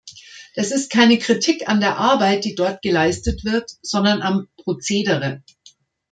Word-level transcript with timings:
Das 0.55 0.71
ist 0.71 0.89
keine 0.89 1.19
Kritik 1.19 1.69
an 1.69 1.79
der 1.79 1.97
Arbeit, 1.99 2.43
die 2.43 2.55
dort 2.55 2.81
geleistet 2.81 3.43
wird, 3.45 3.69
sondern 3.83 4.23
am 4.23 4.47
procedere. 4.57 5.43